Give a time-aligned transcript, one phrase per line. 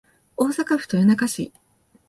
[0.35, 1.53] 大阪府豊中市